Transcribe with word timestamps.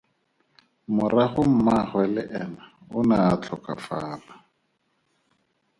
Morago 0.95 1.41
mmaagwe 1.53 2.03
le 2.15 2.23
ena 2.41 2.63
o 2.97 2.99
ne 3.07 3.17
a 3.29 3.33
tlhokafala. 3.41 4.33